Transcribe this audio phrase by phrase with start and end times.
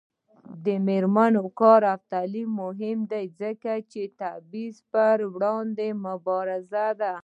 [0.65, 7.13] د میرمنو کار او تعلیم مهم دی ځکه چې تبعیض پر وړاندې مبارزه ده.